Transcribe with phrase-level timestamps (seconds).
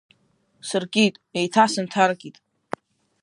[0.67, 2.35] Сыркит, еиҭа сынҭаркит.